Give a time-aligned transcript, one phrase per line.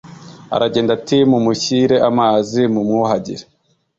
[0.55, 3.43] aragenda ati ‘mumushyire amazi mumwuhagire,